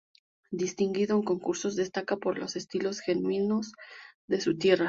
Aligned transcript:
Distinguido 0.49 1.15
en 1.15 1.21
concursos, 1.21 1.75
destaca 1.75 2.17
por 2.17 2.39
los 2.39 2.55
estilos 2.55 3.01
genuinos 3.01 3.71
de 4.27 4.41
su 4.41 4.57
tierra. 4.57 4.79